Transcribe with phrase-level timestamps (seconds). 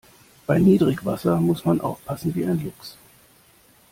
[0.47, 2.97] Bei Niedrigwasser muss man aufpassen wie ein Luchs.